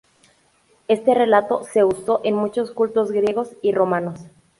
Este 0.87 1.13
relato 1.13 1.63
se 1.71 1.83
usó 1.83 2.21
en 2.23 2.33
muchos 2.35 2.71
cultos 2.71 3.11
griegos 3.11 3.51
y 3.61 3.71
romanos. 3.71 4.19